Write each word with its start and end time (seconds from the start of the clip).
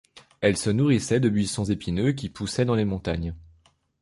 Elle 0.41 0.57
se 0.57 0.71
nourrissait 0.71 1.19
de 1.19 1.29
buissons 1.29 1.65
épineux 1.65 2.13
qui 2.13 2.27
poussait 2.29 2.65
dans 2.65 2.73
les 2.73 2.85
montagnes. 2.85 3.35